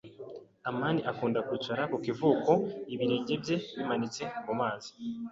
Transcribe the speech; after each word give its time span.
amani 0.69 0.99
akunda 1.11 1.39
kwicara 1.47 1.81
ku 1.91 1.97
kivuko 2.05 2.51
ibirenge 2.93 3.33
bye 3.43 3.57
bimanitse 3.77 4.23
mu 4.45 4.53
mazi. 4.59 4.89